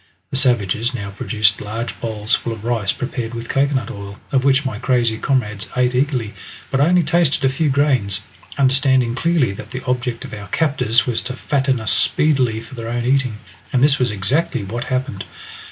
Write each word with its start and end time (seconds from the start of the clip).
The 0.31 0.35
savages 0.35 0.95
now 0.95 1.11
produced 1.11 1.61
large 1.61 1.99
bowls 2.01 2.33
full 2.33 2.53
of 2.53 2.63
rice 2.65 2.91
prepared 2.91 3.35
with 3.35 3.49
cocoanut 3.49 3.91
oil, 3.91 4.17
of 4.31 4.43
which 4.43 4.65
my 4.65 4.79
crazy 4.79 5.19
comrades 5.19 5.69
ate 5.77 5.93
eagerly, 5.93 6.33
but 6.71 6.81
I 6.81 6.87
only 6.87 7.03
tasted 7.03 7.45
a 7.45 7.49
few 7.53 7.69
grains, 7.69 8.21
understanding 8.57 9.13
clearly 9.13 9.51
that 9.53 9.69
the 9.69 9.83
object 9.85 10.25
of 10.25 10.33
our 10.33 10.47
captors 10.47 11.05
was 11.05 11.21
to 11.21 11.35
fatten 11.35 11.79
us 11.79 11.93
speedily 11.93 12.59
for 12.59 12.73
their 12.73 12.89
own 12.89 13.05
eating, 13.05 13.37
and 13.71 13.83
this 13.83 13.99
was 13.99 14.09
exactly 14.09 14.63
what 14.63 14.85
happened. 14.85 15.23